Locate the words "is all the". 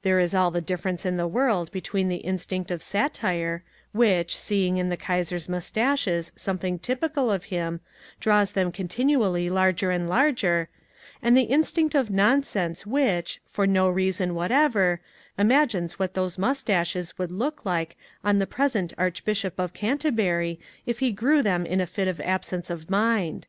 0.18-0.62